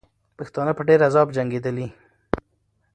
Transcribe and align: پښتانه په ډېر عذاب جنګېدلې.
پښتانه 0.37 0.71
په 0.77 0.83
ډېر 0.89 0.99
عذاب 1.07 1.27
جنګېدلې. 1.37 1.87